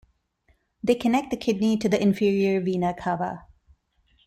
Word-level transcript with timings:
They 0.83 0.95
connect 0.95 1.29
the 1.29 1.37
kidney 1.37 1.77
to 1.77 1.87
the 1.87 2.01
inferior 2.01 2.59
vena 2.59 2.95
cava. 2.95 3.45